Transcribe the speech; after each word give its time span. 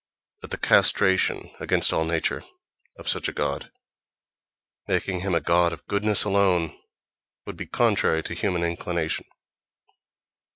But 0.41 0.49
the 0.49 0.57
castration, 0.57 1.51
against 1.59 1.93
all 1.93 2.05
nature, 2.05 2.43
of 2.97 3.07
such 3.07 3.27
a 3.29 3.31
god, 3.31 3.71
making 4.87 5.19
him 5.19 5.35
a 5.35 5.39
god 5.39 5.71
of 5.73 5.85
goodness 5.85 6.23
alone, 6.23 6.75
would 7.45 7.55
be 7.55 7.67
contrary 7.67 8.23
to 8.23 8.33
human 8.33 8.63
inclination. 8.63 9.27